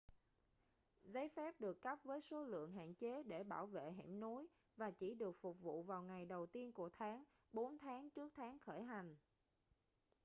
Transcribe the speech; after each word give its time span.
giấy 1.03 1.29
phép 1.29 1.55
được 1.61 1.81
cấp 1.81 1.99
với 2.03 2.21
số 2.21 2.43
lượng 2.43 2.71
hạn 2.71 2.93
chế 2.93 3.23
để 3.23 3.43
bảo 3.43 3.65
vệ 3.65 3.91
hẻm 3.91 4.19
núi 4.19 4.47
và 4.77 4.91
chỉ 4.91 5.13
được 5.13 5.31
phục 5.31 5.59
vụ 5.61 5.83
vào 5.83 6.03
ngày 6.03 6.25
đầu 6.25 6.45
tiên 6.45 6.71
của 6.71 6.89
tháng 6.89 7.23
bốn 7.53 7.77
tháng 7.79 8.09
trước 8.09 8.31
tháng 8.35 8.59
khởi 8.59 8.83
hành 8.83 9.15